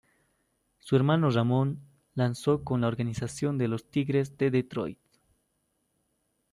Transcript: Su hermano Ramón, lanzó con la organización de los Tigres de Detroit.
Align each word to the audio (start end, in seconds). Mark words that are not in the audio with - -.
Su 0.79 0.95
hermano 0.95 1.29
Ramón, 1.29 1.79
lanzó 2.15 2.63
con 2.63 2.81
la 2.81 2.87
organización 2.87 3.59
de 3.59 3.67
los 3.67 3.85
Tigres 3.91 4.35
de 4.35 4.49
Detroit. 4.49 4.97